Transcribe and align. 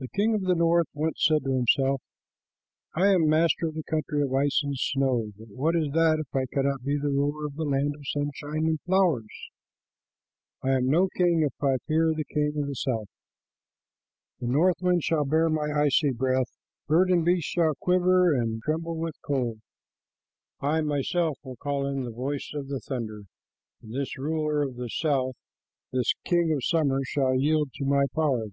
The 0.00 0.08
king 0.16 0.34
of 0.34 0.40
the 0.44 0.54
north 0.54 0.86
once 0.94 1.22
said 1.28 1.44
to 1.44 1.54
himself, 1.54 2.00
"I 2.94 3.12
am 3.12 3.28
master 3.28 3.66
of 3.68 3.74
the 3.74 3.82
country 3.82 4.22
of 4.22 4.32
ice 4.32 4.62
and 4.64 4.74
snow, 4.74 5.30
but 5.36 5.48
what 5.48 5.76
is 5.76 5.92
that 5.92 6.18
if 6.18 6.34
I 6.34 6.46
cannot 6.46 6.82
be 6.82 6.96
ruler 6.98 7.44
of 7.44 7.56
the 7.56 7.66
land 7.66 7.94
of 7.94 8.06
sunshine 8.08 8.64
and 8.64 8.80
flowers? 8.86 9.28
I 10.62 10.70
am 10.70 10.86
no 10.88 11.10
king 11.18 11.42
if 11.42 11.52
I 11.62 11.76
fear 11.86 12.14
the 12.16 12.24
king 12.24 12.54
of 12.56 12.66
the 12.66 12.74
south. 12.76 13.08
The 14.38 14.46
northwind 14.46 15.04
shall 15.04 15.26
bear 15.26 15.50
my 15.50 15.68
icy 15.70 16.12
breath. 16.12 16.48
Bird 16.86 17.10
and 17.10 17.22
beast 17.22 17.48
shall 17.48 17.74
quiver 17.78 18.32
and 18.34 18.62
tremble 18.62 18.96
with 18.96 19.20
cold. 19.20 19.60
I 20.60 20.80
myself 20.80 21.38
will 21.44 21.56
call 21.56 21.86
in 21.86 22.04
the 22.04 22.10
voice 22.10 22.52
of 22.54 22.68
the 22.68 22.80
thunder, 22.80 23.24
and 23.82 23.92
this 23.92 24.16
ruler 24.16 24.62
of 24.62 24.76
the 24.76 24.88
south, 24.88 25.34
his 25.92 26.14
king 26.24 26.50
of 26.54 26.64
summer, 26.64 27.00
shall 27.04 27.34
yield 27.38 27.74
to 27.74 27.84
my 27.84 28.06
power." 28.14 28.46